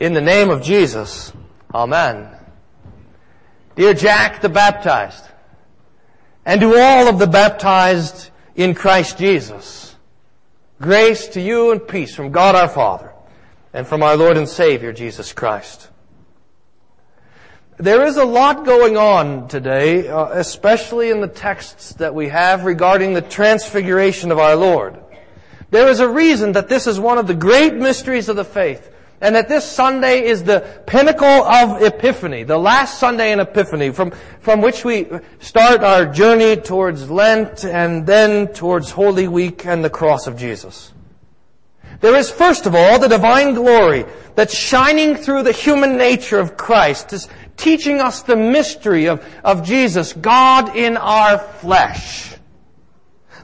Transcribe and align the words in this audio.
In 0.00 0.14
the 0.14 0.22
name 0.22 0.48
of 0.48 0.62
Jesus, 0.62 1.30
Amen. 1.74 2.26
Dear 3.76 3.92
Jack 3.92 4.40
the 4.40 4.48
baptized, 4.48 5.22
and 6.46 6.58
to 6.62 6.74
all 6.74 7.06
of 7.06 7.18
the 7.18 7.26
baptized 7.26 8.30
in 8.56 8.74
Christ 8.74 9.18
Jesus, 9.18 9.94
grace 10.80 11.28
to 11.28 11.40
you 11.42 11.70
and 11.70 11.86
peace 11.86 12.14
from 12.14 12.32
God 12.32 12.54
our 12.54 12.68
Father 12.68 13.12
and 13.74 13.86
from 13.86 14.02
our 14.02 14.16
Lord 14.16 14.38
and 14.38 14.48
Savior 14.48 14.94
Jesus 14.94 15.34
Christ. 15.34 15.90
There 17.76 18.06
is 18.06 18.16
a 18.16 18.24
lot 18.24 18.64
going 18.64 18.96
on 18.96 19.48
today, 19.48 20.08
uh, 20.08 20.28
especially 20.28 21.10
in 21.10 21.20
the 21.20 21.28
texts 21.28 21.92
that 21.94 22.14
we 22.14 22.28
have 22.28 22.64
regarding 22.64 23.12
the 23.12 23.20
transfiguration 23.20 24.32
of 24.32 24.38
our 24.38 24.56
Lord. 24.56 24.98
There 25.70 25.88
is 25.88 26.00
a 26.00 26.08
reason 26.08 26.52
that 26.52 26.70
this 26.70 26.86
is 26.86 26.98
one 26.98 27.18
of 27.18 27.26
the 27.26 27.34
great 27.34 27.74
mysteries 27.74 28.30
of 28.30 28.36
the 28.36 28.46
faith, 28.46 28.90
and 29.20 29.34
that 29.34 29.48
this 29.48 29.70
Sunday 29.70 30.24
is 30.24 30.44
the 30.44 30.60
pinnacle 30.86 31.26
of 31.26 31.82
Epiphany, 31.82 32.42
the 32.42 32.58
last 32.58 32.98
Sunday 32.98 33.32
in 33.32 33.40
Epiphany, 33.40 33.90
from, 33.90 34.12
from 34.40 34.62
which 34.62 34.84
we 34.84 35.06
start 35.40 35.82
our 35.82 36.06
journey 36.06 36.56
towards 36.56 37.10
Lent 37.10 37.64
and 37.64 38.06
then 38.06 38.48
towards 38.48 38.90
Holy 38.90 39.28
Week 39.28 39.66
and 39.66 39.84
the 39.84 39.90
cross 39.90 40.26
of 40.26 40.36
Jesus. 40.36 40.92
There 42.00 42.16
is, 42.16 42.30
first 42.30 42.64
of 42.64 42.74
all, 42.74 42.98
the 42.98 43.08
divine 43.08 43.52
glory 43.52 44.06
that's 44.34 44.56
shining 44.56 45.16
through 45.16 45.42
the 45.42 45.52
human 45.52 45.98
nature 45.98 46.38
of 46.38 46.56
Christ, 46.56 47.12
is 47.12 47.28
teaching 47.58 48.00
us 48.00 48.22
the 48.22 48.36
mystery 48.36 49.06
of, 49.06 49.22
of 49.44 49.64
Jesus, 49.64 50.14
God 50.14 50.74
in 50.74 50.96
our 50.96 51.38
flesh. 51.38 52.34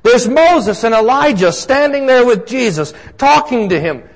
There's 0.03 0.27
Moses 0.27 0.85
and 0.85 0.95
Elijah 0.95 1.53
standing 1.53 2.07
there 2.07 2.25
with 2.25 2.47
Jesus, 2.47 2.95
talking 3.19 3.69
to 3.69 3.79
him, 3.79 4.09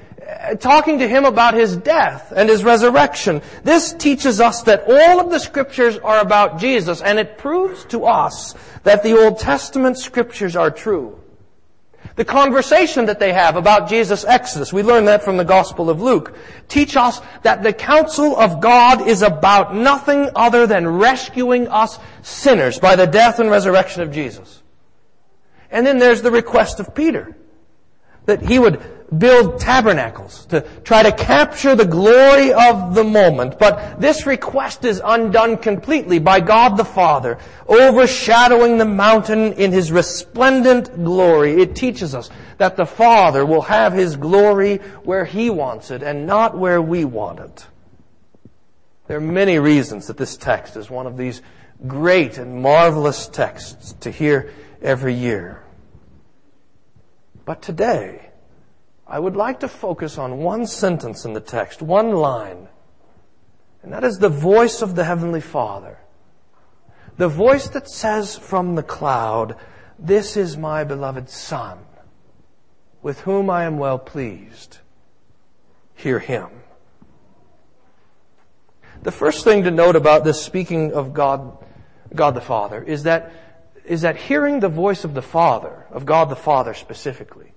talking 0.58 0.98
to 0.98 1.08
him 1.08 1.24
about 1.24 1.54
his 1.54 1.76
death 1.76 2.32
and 2.34 2.48
his 2.48 2.64
resurrection. 2.64 3.42
This 3.62 3.92
teaches 3.92 4.40
us 4.40 4.62
that 4.62 4.84
all 4.86 5.20
of 5.20 5.30
the 5.30 5.38
scriptures 5.38 5.98
are 5.98 6.20
about 6.20 6.58
Jesus, 6.58 7.02
and 7.02 7.18
it 7.18 7.38
proves 7.38 7.84
to 7.86 8.04
us 8.04 8.54
that 8.82 9.02
the 9.02 9.18
Old 9.18 9.38
Testament 9.38 9.98
scriptures 9.98 10.56
are 10.56 10.70
true. 10.70 11.18
The 12.16 12.24
conversation 12.24 13.06
that 13.06 13.20
they 13.20 13.32
have 13.32 13.56
about 13.56 13.88
Jesus' 13.88 14.24
exodus, 14.24 14.72
we 14.72 14.82
learn 14.82 15.04
that 15.06 15.22
from 15.22 15.36
the 15.36 15.44
Gospel 15.44 15.88
of 15.88 16.02
Luke, 16.02 16.36
teach 16.68 16.96
us 16.96 17.20
that 17.42 17.62
the 17.62 17.72
counsel 17.72 18.36
of 18.36 18.60
God 18.60 19.06
is 19.06 19.22
about 19.22 19.74
nothing 19.74 20.28
other 20.34 20.66
than 20.66 20.98
rescuing 20.98 21.68
us 21.68 21.98
sinners 22.22 22.78
by 22.78 22.96
the 22.96 23.06
death 23.06 23.38
and 23.38 23.50
resurrection 23.50 24.02
of 24.02 24.12
Jesus. 24.12 24.62
And 25.70 25.86
then 25.86 25.98
there's 25.98 26.22
the 26.22 26.30
request 26.30 26.80
of 26.80 26.94
Peter 26.94 27.36
that 28.26 28.42
he 28.42 28.58
would 28.58 28.80
build 29.16 29.58
tabernacles 29.58 30.46
to 30.46 30.60
try 30.84 31.02
to 31.02 31.12
capture 31.12 31.74
the 31.74 31.84
glory 31.84 32.52
of 32.52 32.94
the 32.94 33.04
moment. 33.04 33.58
But 33.58 34.00
this 34.00 34.26
request 34.26 34.84
is 34.84 35.02
undone 35.04 35.56
completely 35.56 36.18
by 36.18 36.40
God 36.40 36.76
the 36.76 36.84
Father, 36.84 37.38
overshadowing 37.68 38.78
the 38.78 38.84
mountain 38.84 39.54
in 39.54 39.72
His 39.72 39.90
resplendent 39.90 41.04
glory. 41.04 41.60
It 41.60 41.74
teaches 41.74 42.14
us 42.14 42.30
that 42.58 42.76
the 42.76 42.86
Father 42.86 43.44
will 43.44 43.62
have 43.62 43.92
His 43.92 44.16
glory 44.16 44.76
where 45.02 45.24
He 45.24 45.50
wants 45.50 45.90
it 45.90 46.02
and 46.02 46.26
not 46.26 46.56
where 46.56 46.80
we 46.80 47.04
want 47.04 47.40
it. 47.40 47.66
There 49.08 49.16
are 49.16 49.20
many 49.20 49.58
reasons 49.58 50.06
that 50.06 50.16
this 50.16 50.36
text 50.36 50.76
is 50.76 50.88
one 50.88 51.08
of 51.08 51.16
these 51.16 51.42
great 51.86 52.38
and 52.38 52.62
marvelous 52.62 53.26
texts 53.26 53.94
to 54.00 54.10
hear 54.10 54.52
every 54.82 55.14
year. 55.14 55.64
But 57.50 57.62
today, 57.62 58.30
I 59.08 59.18
would 59.18 59.34
like 59.34 59.58
to 59.58 59.66
focus 59.66 60.18
on 60.18 60.38
one 60.38 60.68
sentence 60.68 61.24
in 61.24 61.32
the 61.32 61.40
text, 61.40 61.82
one 61.82 62.12
line, 62.12 62.68
and 63.82 63.92
that 63.92 64.04
is 64.04 64.18
the 64.18 64.28
voice 64.28 64.82
of 64.82 64.94
the 64.94 65.02
Heavenly 65.02 65.40
Father. 65.40 65.98
The 67.16 67.26
voice 67.26 67.68
that 67.70 67.90
says 67.90 68.38
from 68.38 68.76
the 68.76 68.84
cloud, 68.84 69.56
This 69.98 70.36
is 70.36 70.56
my 70.56 70.84
beloved 70.84 71.28
Son, 71.28 71.80
with 73.02 73.22
whom 73.22 73.50
I 73.50 73.64
am 73.64 73.78
well 73.78 73.98
pleased. 73.98 74.78
Hear 75.96 76.20
him. 76.20 76.50
The 79.02 79.10
first 79.10 79.42
thing 79.42 79.64
to 79.64 79.72
note 79.72 79.96
about 79.96 80.22
this 80.22 80.40
speaking 80.40 80.92
of 80.92 81.12
God, 81.12 81.58
God 82.14 82.36
the 82.36 82.40
Father, 82.40 82.80
is 82.80 83.02
that, 83.02 83.32
is 83.90 84.02
that 84.02 84.16
hearing 84.16 84.60
the 84.60 84.68
voice 84.68 85.02
of 85.02 85.14
the 85.14 85.20
Father, 85.20 85.84
of 85.90 86.06
God 86.06 86.28
the 86.28 86.36
Father 86.36 86.74
specifically, 86.74 87.52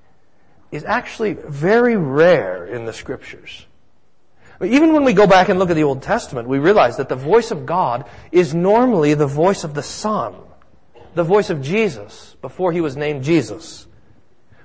is 0.72 0.84
actually 0.84 1.34
very 1.34 1.96
rare 1.96 2.66
in 2.66 2.86
the 2.86 2.92
scriptures. 2.92 3.68
Even 4.60 4.94
when 4.94 5.04
we 5.04 5.14
go 5.14 5.28
back 5.28 5.50
and 5.50 5.60
look 5.60 5.70
at 5.70 5.76
the 5.76 5.84
Old 5.84 6.02
Testament, 6.02 6.48
we 6.48 6.58
realize 6.58 6.98
that 6.98 7.08
the 7.08 7.16
voice 7.16 7.52
of 7.52 7.68
God 7.68 8.10
is 8.32 8.56
normally 8.56 9.14
the 9.14 9.28
voice 9.28 9.64
of 9.64 9.76
the 9.76 9.84
Son, 9.84 10.34
the 11.14 11.24
voice 11.24 11.52
of 11.52 11.62
Jesus 11.62 12.36
before 12.42 12.72
he 12.72 12.82
was 12.82 12.98
named 12.98 13.24
Jesus. 13.24 13.86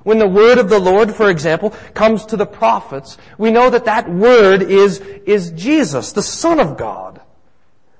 When 0.04 0.18
the 0.18 0.26
word 0.26 0.56
of 0.56 0.70
the 0.70 0.78
Lord, 0.78 1.14
for 1.14 1.28
example, 1.28 1.74
comes 1.92 2.24
to 2.26 2.38
the 2.38 2.46
prophets, 2.46 3.18
we 3.36 3.50
know 3.50 3.68
that 3.68 3.84
that 3.84 4.08
word 4.08 4.62
is, 4.62 5.00
is 5.00 5.50
Jesus, 5.50 6.12
the 6.12 6.22
Son 6.22 6.60
of 6.60 6.78
God. 6.78 7.20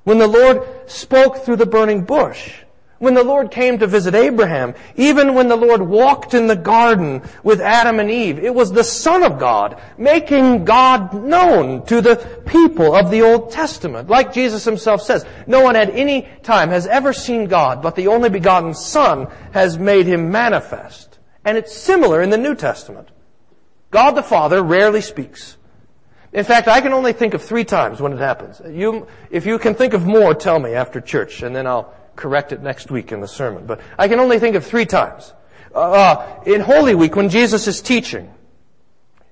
When 0.04 0.16
the 0.16 0.26
Lord 0.26 0.66
spoke 0.86 1.44
through 1.44 1.56
the 1.56 1.66
burning 1.66 2.04
bush, 2.04 2.54
when 2.98 3.14
the 3.14 3.24
Lord 3.24 3.50
came 3.50 3.78
to 3.78 3.86
visit 3.86 4.14
Abraham, 4.14 4.74
even 4.96 5.34
when 5.34 5.48
the 5.48 5.56
Lord 5.56 5.82
walked 5.82 6.34
in 6.34 6.46
the 6.46 6.56
garden 6.56 7.22
with 7.42 7.60
Adam 7.60 8.00
and 8.00 8.10
Eve, 8.10 8.38
it 8.38 8.54
was 8.54 8.72
the 8.72 8.84
Son 8.84 9.22
of 9.22 9.38
God 9.38 9.80
making 9.96 10.64
God 10.64 11.14
known 11.14 11.86
to 11.86 12.00
the 12.00 12.16
people 12.46 12.94
of 12.94 13.10
the 13.10 13.22
Old 13.22 13.52
Testament. 13.52 14.08
Like 14.08 14.32
Jesus 14.32 14.64
himself 14.64 15.02
says, 15.02 15.24
no 15.46 15.62
one 15.62 15.76
at 15.76 15.90
any 15.90 16.28
time 16.42 16.70
has 16.70 16.86
ever 16.86 17.12
seen 17.12 17.46
God, 17.46 17.82
but 17.82 17.94
the 17.94 18.08
only 18.08 18.30
begotten 18.30 18.74
Son 18.74 19.28
has 19.52 19.78
made 19.78 20.06
him 20.06 20.30
manifest. 20.30 21.18
And 21.44 21.56
it's 21.56 21.74
similar 21.74 22.20
in 22.20 22.30
the 22.30 22.38
New 22.38 22.54
Testament. 22.54 23.08
God 23.90 24.12
the 24.12 24.22
Father 24.22 24.62
rarely 24.62 25.00
speaks. 25.00 25.56
In 26.32 26.44
fact, 26.44 26.68
I 26.68 26.80
can 26.80 26.92
only 26.92 27.14
think 27.14 27.32
of 27.32 27.42
three 27.42 27.64
times 27.64 28.02
when 28.02 28.12
it 28.12 28.18
happens. 28.18 28.60
You, 28.68 29.06
if 29.30 29.46
you 29.46 29.58
can 29.58 29.74
think 29.74 29.94
of 29.94 30.04
more, 30.04 30.34
tell 30.34 30.58
me 30.58 30.74
after 30.74 31.00
church, 31.00 31.42
and 31.42 31.56
then 31.56 31.66
I'll 31.66 31.94
correct 32.18 32.52
it 32.52 32.62
next 32.62 32.90
week 32.90 33.12
in 33.12 33.20
the 33.20 33.28
sermon. 33.28 33.64
But 33.64 33.80
I 33.98 34.08
can 34.08 34.20
only 34.20 34.38
think 34.38 34.56
of 34.56 34.66
three 34.66 34.84
times. 34.84 35.32
Uh, 35.74 35.78
uh 35.78 36.42
in 36.44 36.60
Holy 36.60 36.94
Week, 36.94 37.16
when 37.16 37.30
Jesus 37.30 37.66
is 37.66 37.80
teaching 37.80 38.34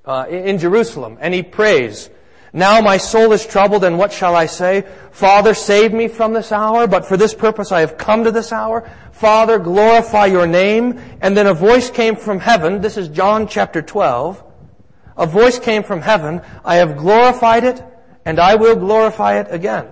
uh, 0.07 0.27
in 0.31 0.59
Jerusalem, 0.59 1.19
and 1.21 1.35
he 1.35 1.43
prays, 1.43 2.09
now 2.53 2.81
my 2.81 2.97
soul 2.97 3.33
is 3.33 3.47
troubled, 3.47 3.85
and 3.85 3.99
what 3.99 4.13
shall 4.13 4.35
I 4.35 4.47
say? 4.47 4.87
Father, 5.11 5.53
save 5.53 5.93
me 5.93 6.09
from 6.09 6.33
this 6.33 6.53
hour, 6.53 6.87
but 6.87 7.05
for 7.05 7.19
this 7.19 7.35
purpose 7.35 7.71
I 7.71 7.81
have 7.81 7.99
come 7.99 8.25
to 8.25 8.31
this 8.31 8.51
hour. 8.51 8.91
Father, 9.13 9.59
glorify 9.59 10.27
your 10.27 10.47
name. 10.47 10.99
And 11.21 11.37
then 11.37 11.47
a 11.47 11.53
voice 11.53 11.91
came 11.91 12.17
from 12.17 12.39
heaven. 12.39 12.81
This 12.81 12.97
is 12.97 13.09
John 13.09 13.47
chapter 13.47 13.83
12. 13.83 14.43
A 15.19 15.27
voice 15.27 15.59
came 15.59 15.83
from 15.83 16.01
heaven. 16.01 16.41
I 16.65 16.77
have 16.77 16.97
glorified 16.97 17.65
it, 17.65 17.85
and 18.25 18.39
I 18.39 18.55
will 18.55 18.77
glorify 18.77 19.39
it 19.41 19.49
again. 19.51 19.89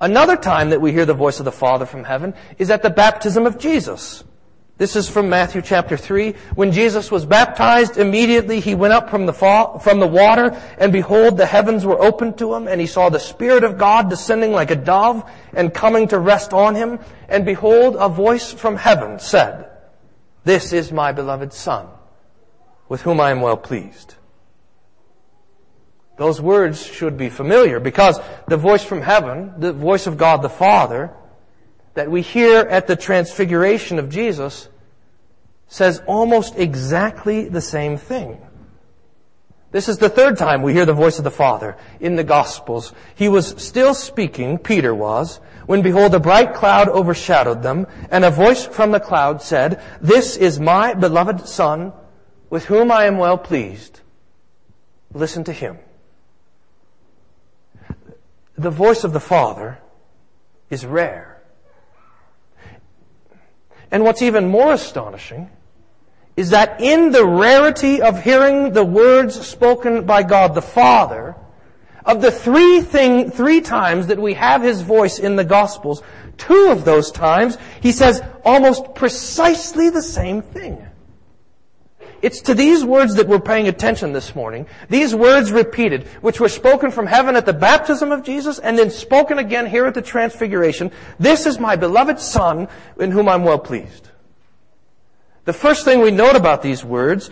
Another 0.00 0.36
time 0.36 0.70
that 0.70 0.80
we 0.80 0.92
hear 0.92 1.06
the 1.06 1.14
voice 1.14 1.38
of 1.38 1.44
the 1.44 1.52
Father 1.52 1.86
from 1.86 2.04
heaven 2.04 2.34
is 2.58 2.70
at 2.70 2.82
the 2.82 2.90
baptism 2.90 3.46
of 3.46 3.58
Jesus. 3.58 4.24
This 4.76 4.96
is 4.96 5.08
from 5.08 5.28
Matthew 5.28 5.62
chapter 5.62 5.96
3. 5.96 6.32
When 6.56 6.72
Jesus 6.72 7.08
was 7.08 7.24
baptized, 7.24 7.96
immediately 7.96 8.58
he 8.58 8.74
went 8.74 8.92
up 8.92 9.08
from 9.08 9.24
the, 9.24 9.32
from 9.32 10.00
the 10.00 10.06
water, 10.06 10.60
and 10.78 10.92
behold, 10.92 11.36
the 11.36 11.46
heavens 11.46 11.86
were 11.86 12.00
opened 12.02 12.38
to 12.38 12.52
him, 12.54 12.66
and 12.66 12.80
he 12.80 12.88
saw 12.88 13.08
the 13.08 13.20
Spirit 13.20 13.62
of 13.62 13.78
God 13.78 14.10
descending 14.10 14.50
like 14.50 14.72
a 14.72 14.76
dove 14.76 15.30
and 15.52 15.72
coming 15.72 16.08
to 16.08 16.18
rest 16.18 16.52
on 16.52 16.74
him. 16.74 16.98
And 17.28 17.44
behold, 17.44 17.94
a 17.96 18.08
voice 18.08 18.52
from 18.52 18.74
heaven 18.74 19.20
said, 19.20 19.70
This 20.42 20.72
is 20.72 20.90
my 20.90 21.12
beloved 21.12 21.52
Son, 21.52 21.86
with 22.88 23.02
whom 23.02 23.20
I 23.20 23.30
am 23.30 23.42
well 23.42 23.56
pleased. 23.56 24.16
Those 26.16 26.40
words 26.40 26.84
should 26.86 27.16
be 27.16 27.28
familiar 27.28 27.80
because 27.80 28.20
the 28.46 28.56
voice 28.56 28.84
from 28.84 29.02
heaven, 29.02 29.52
the 29.58 29.72
voice 29.72 30.06
of 30.06 30.16
God 30.16 30.42
the 30.42 30.48
Father, 30.48 31.12
that 31.94 32.10
we 32.10 32.22
hear 32.22 32.60
at 32.60 32.86
the 32.86 32.96
transfiguration 32.96 33.98
of 33.98 34.10
Jesus, 34.10 34.68
says 35.66 36.02
almost 36.06 36.56
exactly 36.56 37.48
the 37.48 37.60
same 37.60 37.96
thing. 37.96 38.40
This 39.72 39.88
is 39.88 39.98
the 39.98 40.08
third 40.08 40.38
time 40.38 40.62
we 40.62 40.72
hear 40.72 40.86
the 40.86 40.92
voice 40.92 41.18
of 41.18 41.24
the 41.24 41.32
Father 41.32 41.76
in 41.98 42.14
the 42.14 42.22
Gospels. 42.22 42.92
He 43.16 43.28
was 43.28 43.60
still 43.60 43.92
speaking, 43.92 44.58
Peter 44.58 44.94
was, 44.94 45.40
when 45.66 45.82
behold 45.82 46.14
a 46.14 46.20
bright 46.20 46.54
cloud 46.54 46.88
overshadowed 46.88 47.64
them, 47.64 47.88
and 48.08 48.24
a 48.24 48.30
voice 48.30 48.64
from 48.64 48.92
the 48.92 49.00
cloud 49.00 49.42
said, 49.42 49.82
This 50.00 50.36
is 50.36 50.60
my 50.60 50.94
beloved 50.94 51.48
Son, 51.48 51.92
with 52.50 52.66
whom 52.66 52.92
I 52.92 53.06
am 53.06 53.18
well 53.18 53.38
pleased. 53.38 54.00
Listen 55.12 55.42
to 55.44 55.52
him 55.52 55.78
the 58.56 58.70
voice 58.70 59.04
of 59.04 59.12
the 59.12 59.20
Father 59.20 59.78
is 60.70 60.86
rare. 60.86 61.42
And 63.90 64.02
what's 64.02 64.22
even 64.22 64.46
more 64.46 64.72
astonishing 64.72 65.50
is 66.36 66.50
that 66.50 66.80
in 66.80 67.12
the 67.12 67.24
rarity 67.24 68.02
of 68.02 68.22
hearing 68.22 68.72
the 68.72 68.84
words 68.84 69.46
spoken 69.46 70.04
by 70.04 70.22
God 70.22 70.54
the 70.54 70.62
Father, 70.62 71.36
of 72.04 72.20
the 72.20 72.30
three 72.30 72.80
thing, 72.80 73.30
three 73.30 73.60
times 73.60 74.08
that 74.08 74.18
we 74.18 74.34
have 74.34 74.62
His 74.62 74.82
voice 74.82 75.18
in 75.18 75.36
the 75.36 75.44
Gospels, 75.44 76.02
two 76.36 76.68
of 76.70 76.84
those 76.84 77.10
times, 77.12 77.56
He 77.80 77.92
says 77.92 78.20
almost 78.44 78.94
precisely 78.94 79.90
the 79.90 80.02
same 80.02 80.42
thing. 80.42 80.84
It's 82.24 82.40
to 82.40 82.54
these 82.54 82.82
words 82.86 83.16
that 83.16 83.28
we're 83.28 83.38
paying 83.38 83.68
attention 83.68 84.14
this 84.14 84.34
morning. 84.34 84.66
These 84.88 85.14
words 85.14 85.52
repeated, 85.52 86.04
which 86.22 86.40
were 86.40 86.48
spoken 86.48 86.90
from 86.90 87.06
heaven 87.06 87.36
at 87.36 87.44
the 87.44 87.52
baptism 87.52 88.10
of 88.12 88.22
Jesus 88.22 88.58
and 88.58 88.78
then 88.78 88.88
spoken 88.88 89.38
again 89.38 89.66
here 89.66 89.84
at 89.84 89.92
the 89.92 90.00
transfiguration. 90.00 90.90
This 91.18 91.44
is 91.44 91.58
my 91.58 91.76
beloved 91.76 92.18
Son 92.18 92.66
in 92.98 93.10
whom 93.10 93.28
I'm 93.28 93.44
well 93.44 93.58
pleased. 93.58 94.08
The 95.44 95.52
first 95.52 95.84
thing 95.84 96.00
we 96.00 96.10
note 96.10 96.34
about 96.34 96.62
these 96.62 96.82
words 96.82 97.28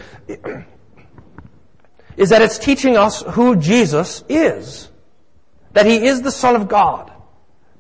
is 2.19 2.29
that 2.29 2.43
it's 2.43 2.59
teaching 2.59 2.99
us 2.99 3.23
who 3.23 3.56
Jesus 3.56 4.25
is. 4.29 4.91
That 5.73 5.87
He 5.87 6.06
is 6.06 6.21
the 6.21 6.31
Son 6.31 6.55
of 6.55 6.69
God 6.69 7.11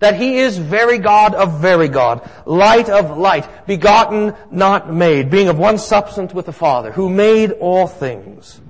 that 0.02 0.16
he 0.16 0.38
is 0.38 0.58
very 0.58 0.98
God 0.98 1.32
of 1.32 1.60
very 1.60 1.86
God, 1.86 2.28
light 2.44 2.88
of 2.88 3.16
light, 3.16 3.68
begotten, 3.68 4.34
not 4.50 4.92
made, 4.92 5.30
being 5.30 5.48
of 5.48 5.60
one 5.60 5.78
substance 5.78 6.34
with 6.34 6.46
the 6.46 6.52
Father, 6.52 6.90
who 6.90 7.08
made 7.08 7.52
all 7.52 7.86
things. 7.86 8.60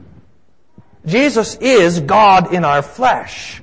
Jesus 1.06 1.56
is 1.56 2.00
God 2.00 2.52
in 2.52 2.66
our 2.66 2.82
flesh. 2.82 3.62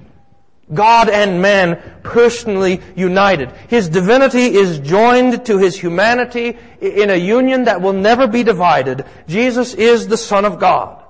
God 0.73 1.09
and 1.09 1.43
man 1.43 1.79
personally 2.01 2.81
united. 2.95 3.51
His 3.67 3.87
divinity 3.87 4.55
is 4.55 4.79
joined 4.79 5.45
to 5.45 5.59
his 5.59 5.79
humanity 5.79 6.57
in 6.81 7.11
a 7.11 7.15
union 7.15 7.65
that 7.65 7.81
will 7.81 7.93
never 7.93 8.25
be 8.25 8.41
divided. 8.41 9.05
Jesus 9.27 9.75
is 9.75 10.07
the 10.07 10.17
Son 10.17 10.43
of 10.43 10.59
God. 10.59 11.03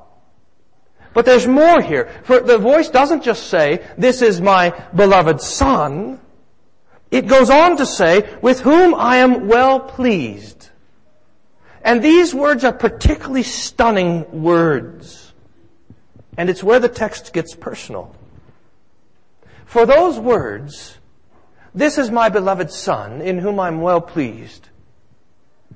But 1.14 1.26
there's 1.26 1.48
more 1.48 1.82
here. 1.82 2.10
For 2.24 2.42
the 2.42 2.58
voice 2.58 2.90
doesn't 2.90 3.24
just 3.24 3.48
say, 3.48 3.86
this 3.98 4.22
is 4.22 4.42
my 4.42 4.72
beloved 4.94 5.40
Son. 5.40 6.20
It 7.12 7.28
goes 7.28 7.50
on 7.50 7.78
to 7.78 7.86
say, 7.86 8.30
with 8.42 8.60
whom 8.62 8.94
I 8.94 9.18
am 9.18 9.48
well 9.48 9.80
pleased. 9.80 10.70
And 11.84 12.04
these 12.04 12.34
words 12.36 12.64
are 12.64 12.74
particularly 12.74 13.44
stunning 13.44 14.44
words. 14.44 15.34
And 16.38 16.50
it's 16.50 16.64
where 16.64 16.80
the 16.80 16.90
text 16.90 17.34
gets 17.34 17.56
personal. 17.56 18.16
For 19.66 19.86
those 19.86 20.20
words, 20.20 20.98
this 21.74 21.98
is 21.98 22.12
my 22.12 22.30
beloved 22.30 22.72
Son, 22.72 23.22
in 23.22 23.40
whom 23.40 23.60
I'm 23.60 23.82
well 23.82 24.02
pleased, 24.02 24.70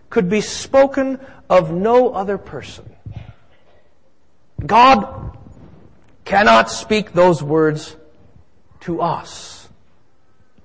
could 0.10 0.30
be 0.30 0.42
spoken 0.42 1.20
of 1.50 1.72
no 1.72 2.14
other 2.14 2.38
person. 2.38 2.96
God 4.64 5.36
cannot 6.26 6.70
speak 6.70 7.14
those 7.14 7.42
words 7.42 7.96
to 8.82 9.02
us 9.02 9.53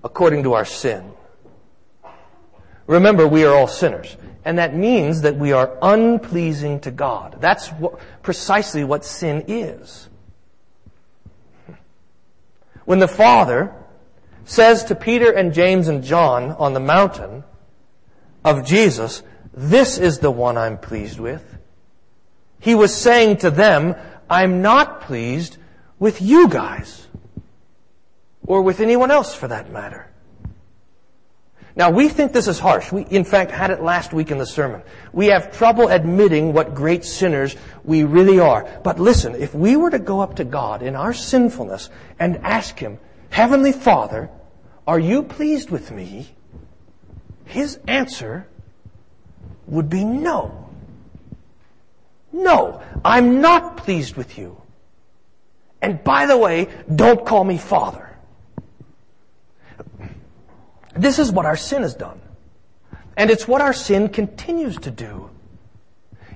according 0.04 0.44
to 0.44 0.54
our 0.54 0.64
sin. 0.64 1.12
Remember, 2.86 3.26
we 3.26 3.44
are 3.44 3.54
all 3.54 3.68
sinners. 3.68 4.16
And 4.44 4.58
that 4.58 4.74
means 4.74 5.22
that 5.22 5.36
we 5.36 5.52
are 5.52 5.76
unpleasing 5.82 6.80
to 6.80 6.90
God. 6.90 7.36
That's 7.40 7.68
what, 7.68 8.00
precisely 8.22 8.82
what 8.82 9.04
sin 9.04 9.44
is. 9.46 10.08
When 12.86 12.98
the 12.98 13.08
Father 13.08 13.74
says 14.46 14.84
to 14.84 14.94
Peter 14.94 15.30
and 15.30 15.52
James 15.52 15.88
and 15.88 16.02
John 16.02 16.52
on 16.52 16.72
the 16.72 16.80
mountain 16.80 17.44
of 18.42 18.64
Jesus, 18.64 19.22
this 19.52 19.98
is 19.98 20.20
the 20.20 20.30
one 20.30 20.56
I'm 20.56 20.78
pleased 20.78 21.20
with. 21.20 21.58
He 22.58 22.74
was 22.74 22.94
saying 22.94 23.38
to 23.38 23.50
them, 23.50 23.94
I'm 24.30 24.62
not 24.62 25.02
pleased 25.02 25.58
with 25.98 26.22
you 26.22 26.48
guys 26.48 27.07
or 28.48 28.62
with 28.62 28.80
anyone 28.80 29.10
else 29.10 29.34
for 29.34 29.46
that 29.46 29.70
matter. 29.70 30.08
Now, 31.76 31.90
we 31.90 32.08
think 32.08 32.32
this 32.32 32.48
is 32.48 32.58
harsh. 32.58 32.90
We, 32.90 33.02
in 33.02 33.22
fact, 33.22 33.52
had 33.52 33.70
it 33.70 33.80
last 33.80 34.12
week 34.12 34.32
in 34.32 34.38
the 34.38 34.46
sermon. 34.46 34.82
We 35.12 35.26
have 35.26 35.56
trouble 35.56 35.88
admitting 35.88 36.52
what 36.52 36.74
great 36.74 37.04
sinners 37.04 37.54
we 37.84 38.02
really 38.02 38.40
are. 38.40 38.66
But 38.82 38.98
listen, 38.98 39.36
if 39.36 39.54
we 39.54 39.76
were 39.76 39.90
to 39.90 40.00
go 40.00 40.20
up 40.20 40.36
to 40.36 40.44
God 40.44 40.82
in 40.82 40.96
our 40.96 41.12
sinfulness 41.12 41.90
and 42.18 42.38
ask 42.38 42.76
Him, 42.76 42.98
Heavenly 43.30 43.70
Father, 43.70 44.30
are 44.88 44.98
you 44.98 45.22
pleased 45.22 45.70
with 45.70 45.92
me? 45.92 46.34
His 47.44 47.78
answer 47.86 48.48
would 49.66 49.90
be 49.90 50.04
no. 50.04 50.70
No, 52.32 52.82
I'm 53.04 53.40
not 53.40 53.76
pleased 53.76 54.16
with 54.16 54.38
you. 54.38 54.60
And 55.80 56.02
by 56.02 56.26
the 56.26 56.36
way, 56.36 56.68
don't 56.92 57.24
call 57.24 57.44
me 57.44 57.58
Father. 57.58 58.07
This 60.98 61.18
is 61.18 61.32
what 61.32 61.46
our 61.46 61.56
sin 61.56 61.82
has 61.82 61.94
done. 61.94 62.20
And 63.16 63.30
it's 63.30 63.48
what 63.48 63.60
our 63.60 63.72
sin 63.72 64.08
continues 64.08 64.76
to 64.78 64.90
do. 64.90 65.30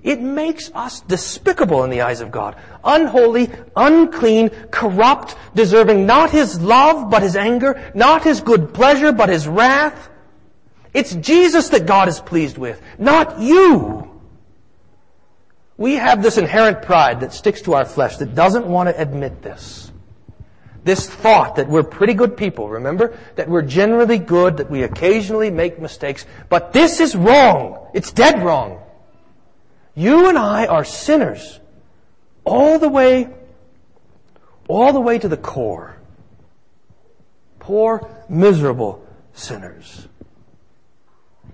It 0.02 0.20
makes 0.20 0.70
us 0.74 1.00
despicable 1.00 1.84
in 1.84 1.90
the 1.90 2.00
eyes 2.00 2.20
of 2.20 2.32
God. 2.32 2.56
Unholy, 2.82 3.50
unclean, 3.76 4.50
corrupt, 4.70 5.36
deserving 5.54 6.06
not 6.06 6.30
His 6.30 6.60
love, 6.60 7.08
but 7.08 7.22
His 7.22 7.36
anger, 7.36 7.92
not 7.94 8.24
His 8.24 8.40
good 8.40 8.74
pleasure, 8.74 9.12
but 9.12 9.28
His 9.28 9.46
wrath. 9.46 10.08
It's 10.92 11.14
Jesus 11.14 11.68
that 11.68 11.86
God 11.86 12.08
is 12.08 12.18
pleased 12.18 12.58
with, 12.58 12.82
not 12.98 13.38
you. 13.38 14.10
We 15.76 15.94
have 15.94 16.22
this 16.22 16.36
inherent 16.36 16.82
pride 16.82 17.20
that 17.20 17.32
sticks 17.32 17.62
to 17.62 17.74
our 17.74 17.84
flesh 17.84 18.16
that 18.16 18.34
doesn't 18.34 18.66
want 18.66 18.88
to 18.88 19.00
admit 19.00 19.40
this. 19.40 19.91
This 20.84 21.08
thought 21.08 21.56
that 21.56 21.68
we're 21.68 21.84
pretty 21.84 22.14
good 22.14 22.36
people, 22.36 22.68
remember? 22.68 23.16
That 23.36 23.48
we're 23.48 23.62
generally 23.62 24.18
good, 24.18 24.56
that 24.56 24.70
we 24.70 24.82
occasionally 24.82 25.50
make 25.50 25.80
mistakes. 25.80 26.26
But 26.48 26.72
this 26.72 26.98
is 26.98 27.14
wrong. 27.14 27.88
It's 27.94 28.10
dead 28.10 28.42
wrong. 28.42 28.80
You 29.94 30.28
and 30.28 30.36
I 30.36 30.66
are 30.66 30.84
sinners. 30.84 31.60
All 32.44 32.78
the 32.80 32.88
way, 32.88 33.28
all 34.66 34.92
the 34.92 35.00
way 35.00 35.18
to 35.18 35.28
the 35.28 35.36
core. 35.36 35.96
Poor, 37.60 38.10
miserable 38.28 39.06
sinners. 39.34 40.08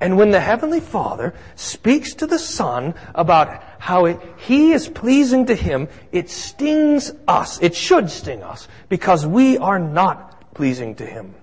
And 0.01 0.17
when 0.17 0.31
the 0.31 0.41
Heavenly 0.41 0.81
Father 0.81 1.35
speaks 1.57 2.15
to 2.15 2.27
the 2.27 2.39
Son 2.39 2.95
about 3.15 3.63
how 3.79 4.05
it, 4.05 4.21
He 4.39 4.73
is 4.73 4.89
pleasing 4.89 5.47
to 5.47 5.55
Him, 5.55 5.89
it 6.13 6.31
stings 6.31 7.13
us. 7.27 7.61
It 7.61 7.75
should 7.75 8.11
sting 8.11 8.43
us 8.43 8.69
because 8.89 9.27
we 9.27 9.59
are 9.59 9.79
not 9.79 10.55
pleasing 10.55 10.95
to 10.97 11.07
Him. 11.07 11.35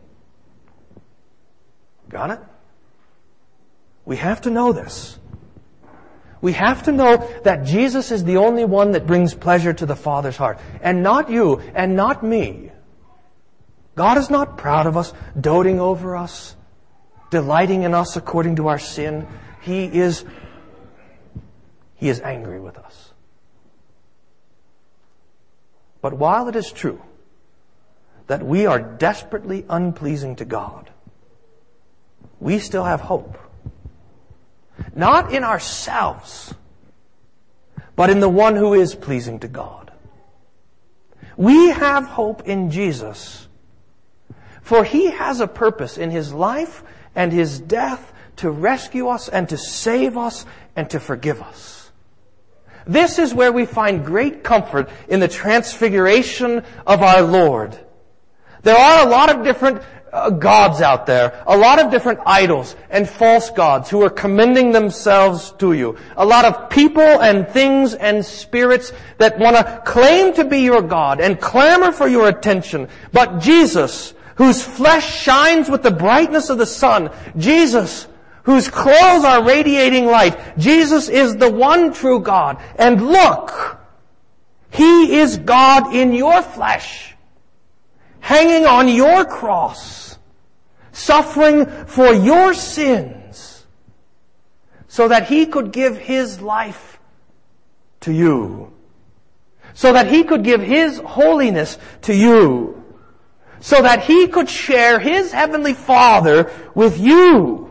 Got 2.07 2.31
it? 2.31 2.39
We 4.05 4.17
have 4.17 4.41
to 4.41 4.49
know 4.49 4.71
this. 4.71 5.19
We 6.41 6.53
have 6.53 6.83
to 6.83 6.91
know 6.91 7.27
that 7.43 7.65
Jesus 7.65 8.11
is 8.11 8.23
the 8.23 8.37
only 8.37 8.65
one 8.65 8.91
that 8.91 9.07
brings 9.07 9.33
pleasure 9.33 9.73
to 9.73 9.85
the 9.85 9.95
Father's 9.95 10.37
heart. 10.37 10.59
And 10.79 11.01
not 11.01 11.29
you, 11.29 11.59
and 11.73 11.95
not 11.95 12.23
me. 12.23 12.71
God 13.95 14.17
is 14.17 14.29
not 14.29 14.57
proud 14.57 14.85
of 14.85 14.95
us, 14.95 15.13
doting 15.39 15.79
over 15.79 16.15
us, 16.15 16.55
delighting 17.29 17.83
in 17.83 17.93
us 17.93 18.15
according 18.15 18.57
to 18.57 18.67
our 18.67 18.79
sin. 18.79 19.27
He 19.61 19.85
is, 19.85 20.25
He 21.95 22.09
is 22.09 22.19
angry 22.21 22.59
with 22.59 22.77
us. 22.77 23.13
But 26.01 26.13
while 26.13 26.47
it 26.47 26.55
is 26.55 26.71
true 26.71 27.01
that 28.27 28.43
we 28.43 28.65
are 28.65 28.79
desperately 28.79 29.65
unpleasing 29.69 30.35
to 30.37 30.45
God, 30.45 30.91
we 32.39 32.59
still 32.59 32.83
have 32.83 33.01
hope. 33.01 33.37
Not 34.93 35.33
in 35.33 35.43
ourselves, 35.43 36.53
but 37.95 38.09
in 38.09 38.19
the 38.19 38.29
one 38.29 38.55
who 38.55 38.73
is 38.73 38.93
pleasing 38.93 39.39
to 39.39 39.47
God. 39.47 39.91
We 41.37 41.69
have 41.69 42.05
hope 42.05 42.47
in 42.47 42.71
Jesus, 42.71 43.47
for 44.61 44.83
He 44.83 45.11
has 45.11 45.39
a 45.39 45.47
purpose 45.47 45.97
in 45.97 46.11
His 46.11 46.33
life 46.33 46.83
and 47.15 47.31
his 47.31 47.59
death 47.59 48.13
to 48.37 48.49
rescue 48.49 49.07
us 49.07 49.29
and 49.29 49.49
to 49.49 49.57
save 49.57 50.17
us 50.17 50.45
and 50.75 50.89
to 50.89 50.99
forgive 50.99 51.41
us. 51.41 51.91
This 52.85 53.17
is 53.17 53.33
where 53.33 53.51
we 53.51 53.65
find 53.65 54.05
great 54.05 54.43
comfort 54.43 54.89
in 55.07 55.19
the 55.19 55.27
transfiguration 55.27 56.63
of 56.85 57.01
our 57.01 57.21
Lord. 57.21 57.79
There 58.61 58.75
are 58.75 59.05
a 59.05 59.09
lot 59.09 59.29
of 59.29 59.43
different 59.43 59.81
uh, 60.11 60.29
gods 60.29 60.81
out 60.81 61.05
there, 61.05 61.43
a 61.45 61.57
lot 61.57 61.77
of 61.77 61.91
different 61.91 62.19
idols 62.25 62.75
and 62.89 63.07
false 63.07 63.49
gods 63.49 63.89
who 63.89 64.01
are 64.01 64.09
commending 64.09 64.71
themselves 64.71 65.51
to 65.59 65.73
you. 65.73 65.97
A 66.15 66.25
lot 66.25 66.45
of 66.45 66.69
people 66.69 67.01
and 67.01 67.47
things 67.47 67.93
and 67.93 68.25
spirits 68.25 68.93
that 69.17 69.37
want 69.37 69.55
to 69.57 69.83
claim 69.85 70.33
to 70.33 70.45
be 70.45 70.61
your 70.61 70.81
God 70.81 71.19
and 71.19 71.39
clamor 71.39 71.91
for 71.91 72.07
your 72.07 72.27
attention. 72.27 72.87
But 73.11 73.39
Jesus, 73.39 74.14
whose 74.35 74.63
flesh 74.63 75.21
shines 75.21 75.69
with 75.69 75.81
the 75.81 75.91
brightness 75.91 76.49
of 76.49 76.57
the 76.57 76.65
sun, 76.65 77.09
Jesus, 77.37 78.07
whose 78.43 78.69
clothes 78.69 79.23
are 79.23 79.43
radiating 79.43 80.05
light. 80.05 80.57
Jesus 80.57 81.09
is 81.09 81.35
the 81.37 81.49
one 81.49 81.93
true 81.93 82.19
God. 82.19 82.61
And 82.75 83.07
look, 83.07 83.79
He 84.69 85.19
is 85.19 85.37
God 85.37 85.93
in 85.95 86.13
your 86.13 86.41
flesh, 86.41 87.15
hanging 88.19 88.65
on 88.65 88.87
your 88.89 89.25
cross, 89.25 90.17
suffering 90.91 91.65
for 91.85 92.13
your 92.13 92.53
sins, 92.53 93.65
so 94.87 95.07
that 95.07 95.27
He 95.27 95.45
could 95.45 95.71
give 95.71 95.97
His 95.97 96.41
life 96.41 96.99
to 98.01 98.11
you. 98.11 98.73
So 99.73 99.93
that 99.93 100.07
He 100.07 100.23
could 100.23 100.43
give 100.43 100.61
His 100.61 100.99
holiness 100.99 101.77
to 102.03 102.13
you 102.13 102.74
so 103.59 103.81
that 103.81 104.03
he 104.03 104.27
could 104.27 104.49
share 104.49 104.99
his 104.99 105.31
heavenly 105.31 105.73
Father 105.73 106.51
with 106.73 106.99
you. 106.99 107.65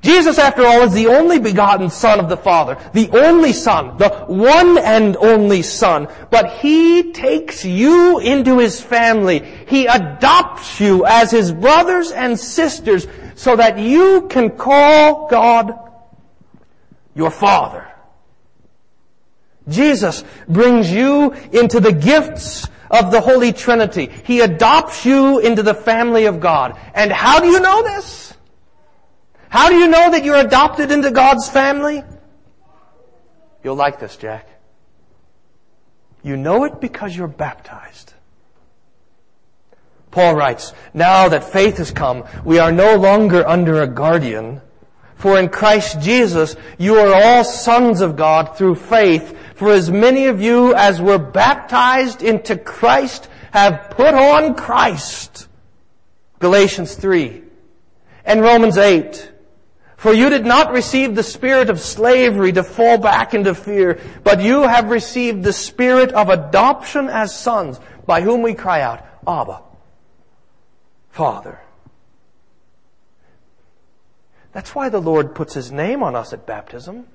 Jesus, 0.00 0.38
after 0.38 0.64
all, 0.64 0.82
is 0.82 0.94
the 0.94 1.08
only 1.08 1.40
begotten 1.40 1.90
Son 1.90 2.20
of 2.20 2.28
the 2.28 2.36
Father, 2.36 2.78
the 2.92 3.10
only 3.10 3.52
Son, 3.52 3.96
the 3.98 4.08
one 4.28 4.78
and 4.78 5.16
only 5.16 5.62
Son. 5.62 6.06
But 6.30 6.60
He 6.60 7.12
takes 7.12 7.64
you 7.64 8.20
into 8.20 8.58
His 8.58 8.80
family. 8.80 9.40
He 9.66 9.86
adopts 9.86 10.80
you 10.80 11.04
as 11.04 11.32
His 11.32 11.52
brothers 11.52 12.12
and 12.12 12.38
sisters 12.38 13.08
so 13.34 13.56
that 13.56 13.78
you 13.78 14.28
can 14.28 14.50
call 14.50 15.28
God 15.28 15.76
your 17.14 17.30
Father. 17.30 17.86
Jesus 19.68 20.24
brings 20.48 20.90
you 20.90 21.32
into 21.52 21.80
the 21.80 21.92
gifts 21.92 22.68
of 22.90 23.10
the 23.10 23.20
Holy 23.20 23.52
Trinity. 23.52 24.10
He 24.24 24.40
adopts 24.40 25.04
you 25.04 25.38
into 25.38 25.62
the 25.62 25.74
family 25.74 26.26
of 26.26 26.40
God. 26.40 26.78
And 26.94 27.12
how 27.12 27.40
do 27.40 27.48
you 27.48 27.60
know 27.60 27.82
this? 27.82 28.34
How 29.48 29.68
do 29.68 29.76
you 29.76 29.88
know 29.88 30.10
that 30.10 30.24
you're 30.24 30.36
adopted 30.36 30.90
into 30.90 31.10
God's 31.10 31.48
family? 31.48 32.02
You'll 33.64 33.76
like 33.76 33.98
this, 33.98 34.16
Jack. 34.16 34.48
You 36.22 36.36
know 36.36 36.64
it 36.64 36.80
because 36.80 37.16
you're 37.16 37.28
baptized. 37.28 38.12
Paul 40.10 40.34
writes, 40.34 40.72
Now 40.94 41.28
that 41.28 41.44
faith 41.44 41.78
has 41.78 41.90
come, 41.90 42.24
we 42.44 42.58
are 42.58 42.72
no 42.72 42.96
longer 42.96 43.46
under 43.46 43.82
a 43.82 43.86
guardian. 43.86 44.60
For 45.18 45.38
in 45.38 45.48
Christ 45.48 46.00
Jesus, 46.00 46.56
you 46.78 46.96
are 46.96 47.12
all 47.12 47.44
sons 47.44 48.00
of 48.00 48.16
God 48.16 48.56
through 48.56 48.76
faith. 48.76 49.36
For 49.56 49.72
as 49.72 49.90
many 49.90 50.26
of 50.26 50.40
you 50.40 50.74
as 50.74 51.02
were 51.02 51.18
baptized 51.18 52.22
into 52.22 52.56
Christ 52.56 53.28
have 53.50 53.90
put 53.90 54.14
on 54.14 54.54
Christ. 54.54 55.48
Galatians 56.38 56.94
3 56.94 57.42
and 58.24 58.42
Romans 58.42 58.78
8. 58.78 59.32
For 59.96 60.14
you 60.14 60.30
did 60.30 60.46
not 60.46 60.70
receive 60.70 61.16
the 61.16 61.24
spirit 61.24 61.68
of 61.68 61.80
slavery 61.80 62.52
to 62.52 62.62
fall 62.62 62.98
back 62.98 63.34
into 63.34 63.52
fear, 63.52 64.00
but 64.22 64.40
you 64.40 64.62
have 64.62 64.90
received 64.90 65.42
the 65.42 65.52
spirit 65.52 66.12
of 66.12 66.28
adoption 66.28 67.08
as 67.08 67.36
sons, 67.36 67.80
by 68.06 68.20
whom 68.20 68.42
we 68.42 68.54
cry 68.54 68.80
out, 68.82 69.04
Abba, 69.26 69.60
Father. 71.10 71.58
That's 74.52 74.74
why 74.74 74.88
the 74.88 75.00
Lord 75.00 75.34
puts 75.34 75.54
His 75.54 75.70
name 75.70 76.02
on 76.02 76.16
us 76.16 76.32
at 76.32 76.46
baptism 76.46 77.06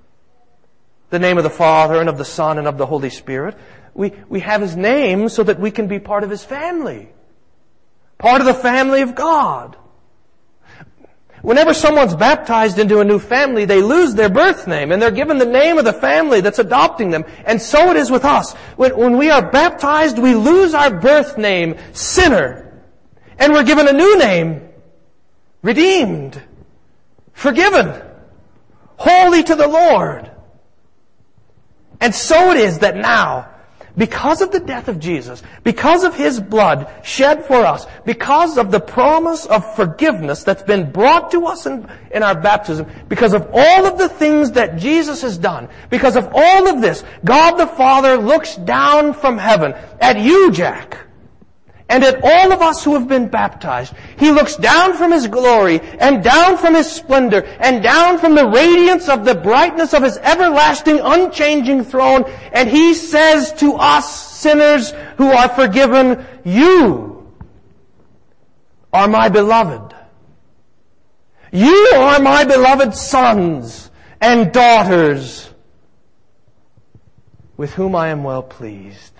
the 1.14 1.20
name 1.20 1.38
of 1.38 1.44
the 1.44 1.50
Father 1.50 2.00
and 2.00 2.10
of 2.10 2.18
the 2.18 2.26
Son 2.26 2.58
and 2.58 2.68
of 2.68 2.80
the 2.80 2.88
Holy 2.88 3.12
Spirit. 3.12 3.56
We, 3.94 4.14
we 4.28 4.40
have 4.40 4.62
His 4.62 4.76
name 4.76 5.30
so 5.30 5.44
that 5.44 5.60
we 5.60 5.70
can 5.70 5.88
be 5.88 6.00
part 6.00 6.24
of 6.24 6.32
His 6.32 6.44
family. 6.44 7.08
Part 8.18 8.42
of 8.42 8.48
the 8.48 8.54
family 8.56 9.04
of 9.04 9.14
God. 9.14 9.78
Whenever 11.44 11.74
someone's 11.74 12.16
baptized 12.16 12.80
into 12.80 13.00
a 13.00 13.06
new 13.06 13.20
family, 13.20 13.66
they 13.66 13.84
lose 13.84 14.16
their 14.16 14.30
birth 14.30 14.66
name 14.66 14.92
and 14.92 15.00
they're 15.00 15.12
given 15.12 15.38
the 15.38 15.46
name 15.46 15.78
of 15.78 15.86
the 15.86 15.94
family 15.94 16.42
that's 16.42 16.58
adopting 16.58 17.12
them. 17.12 17.26
And 17.46 17.62
so 17.62 17.92
it 17.92 17.98
is 17.98 18.10
with 18.10 18.26
us. 18.26 18.54
When, 18.76 18.98
when 18.98 19.18
we 19.18 19.30
are 19.30 19.52
baptized, 19.52 20.18
we 20.18 20.34
lose 20.34 20.74
our 20.74 20.90
birth 20.90 21.38
name, 21.38 21.76
sinner. 21.92 22.82
And 23.38 23.54
we're 23.54 23.66
given 23.66 23.88
a 23.88 23.94
new 23.94 24.18
name, 24.18 24.68
redeemed, 25.62 26.42
forgiven, 27.34 28.02
holy 28.98 29.44
to 29.44 29.56
the 29.56 29.68
Lord. 29.68 30.32
And 32.00 32.14
so 32.14 32.52
it 32.52 32.58
is 32.58 32.80
that 32.80 32.96
now, 32.96 33.50
because 33.96 34.42
of 34.42 34.52
the 34.52 34.60
death 34.60 34.88
of 34.88 35.00
Jesus, 35.00 35.44
because 35.64 36.04
of 36.04 36.16
His 36.16 36.40
blood 36.40 36.90
shed 37.04 37.46
for 37.46 37.64
us, 37.66 37.86
because 38.06 38.58
of 38.58 38.72
the 38.72 38.80
promise 38.80 39.46
of 39.46 39.76
forgiveness 39.76 40.44
that's 40.44 40.64
been 40.64 40.92
brought 40.92 41.32
to 41.32 41.46
us 41.46 41.66
in, 41.66 41.88
in 42.12 42.24
our 42.24 42.40
baptism, 42.40 42.88
because 43.08 43.34
of 43.34 43.48
all 43.54 43.86
of 43.86 43.98
the 43.98 44.10
things 44.10 44.52
that 44.52 44.78
Jesus 44.78 45.22
has 45.22 45.38
done, 45.38 45.70
because 45.90 46.16
of 46.16 46.30
all 46.34 46.68
of 46.68 46.82
this, 46.82 47.04
God 47.24 47.58
the 47.58 47.68
Father 47.68 48.18
looks 48.18 48.56
down 48.56 49.14
from 49.14 49.38
heaven 49.38 49.74
at 50.02 50.20
you, 50.20 50.52
Jack, 50.52 50.98
and 51.94 52.04
at 52.04 52.24
all 52.24 52.52
of 52.52 52.60
us 52.60 52.84
who 52.84 52.96
have 52.96 53.08
been 53.08 53.28
baptized. 53.28 53.94
He 54.18 54.32
looks 54.32 54.56
down 54.56 54.98
from 54.98 55.12
His 55.12 55.28
glory 55.28 55.80
and 56.00 56.24
down 56.24 56.58
from 56.58 56.74
His 56.74 56.92
splendor 56.92 57.44
and 57.60 57.84
down 57.84 58.18
from 58.18 58.34
the 58.34 58.48
radiance 58.48 59.08
of 59.10 59.26
the 59.26 59.36
brightness 59.36 59.94
of 59.94 60.02
His 60.02 60.18
everlasting, 60.18 61.00
unchanging 61.00 61.84
throne 61.84 62.24
and 62.52 62.68
He 62.68 62.96
says 62.96 63.54
to 63.60 63.76
us 63.76 64.32
sinners 64.40 64.90
who 65.18 65.30
are 65.30 65.50
forgiven, 65.50 66.26
you 66.44 67.32
are 68.92 69.08
my 69.08 69.30
beloved. 69.30 69.94
You 71.52 71.92
are 71.94 72.20
my 72.20 72.44
beloved 72.44 72.96
sons 72.96 73.92
and 74.20 74.52
daughters 74.52 75.48
with 77.56 77.74
whom 77.74 77.94
I 77.94 78.08
am 78.08 78.24
well 78.24 78.42
pleased. 78.42 79.13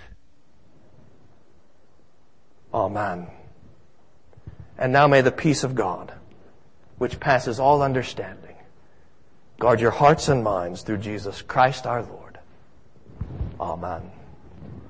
Amen. 2.74 3.28
And 4.76 4.92
now 4.92 5.06
may 5.06 5.20
the 5.20 5.30
peace 5.30 5.62
of 5.62 5.76
God, 5.76 6.12
which 6.98 7.20
passes 7.20 7.60
all 7.60 7.82
understanding, 7.82 8.56
guard 9.60 9.80
your 9.80 9.92
hearts 9.92 10.28
and 10.28 10.42
minds 10.42 10.82
through 10.82 10.98
Jesus 10.98 11.40
Christ 11.40 11.86
our 11.86 12.02
Lord. 12.02 12.38
Amen. 13.60 14.10